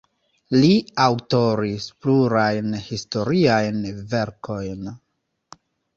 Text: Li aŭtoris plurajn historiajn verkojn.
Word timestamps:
Li 0.53 0.69
aŭtoris 1.07 1.85
plurajn 2.05 2.73
historiajn 2.87 3.79
verkojn. 4.15 4.89